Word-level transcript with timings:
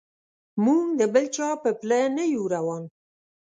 موږ 0.63 0.85
د 0.99 1.01
بل 1.13 1.25
چا 1.35 1.49
په 1.63 1.69
پله 1.79 1.99
نه 2.15 2.23
یو 2.35 2.43
روان. 2.55 2.83